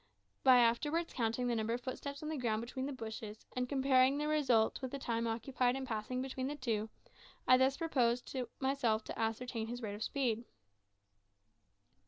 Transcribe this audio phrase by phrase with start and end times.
[0.43, 4.17] By afterwards counting the number of footsteps on the ground between the bushes, and comparing
[4.17, 6.89] the result with the time occupied in passing between the two,
[7.47, 10.43] I thus proposed to myself to ascertain his rate of speed.